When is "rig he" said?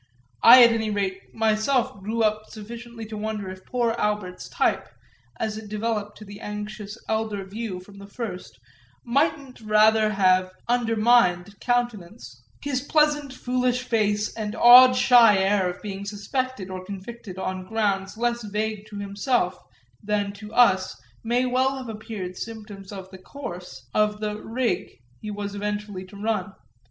24.41-25.29